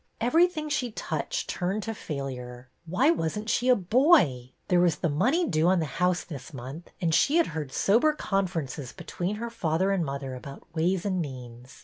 [0.19, 2.71] Everything she touched turned to failure.
[2.87, 4.49] Why was n't she a boy?
[4.67, 8.11] There was the money due on the house this month, and she had heard sober
[8.13, 11.77] conferences between her father and mother about ways and means.